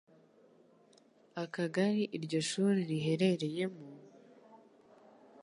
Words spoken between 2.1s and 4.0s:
iryo shuri riherereyemo,